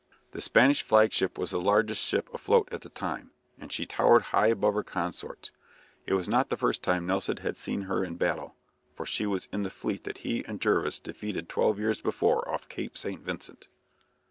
[0.31, 4.47] The Spanish flagship was the largest ship afloat at the time, and she towered high
[4.47, 5.51] above her consorts.
[6.07, 8.55] It was not the first time Nelson had seen her in battle,
[8.95, 12.67] for she was in the fleet that he and Jervis defeated twelve years before off
[12.67, 13.21] Cape St.
[13.21, 13.67] Vincent.